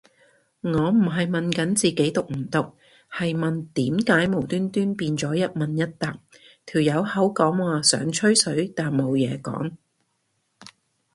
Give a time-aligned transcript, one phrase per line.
[0.61, 2.73] 我唔係問緊自己毒唔毒，
[3.11, 6.17] 係問點解無端端變咗一問一答，
[6.65, 9.73] 條友口講話想吹水但冇嘢講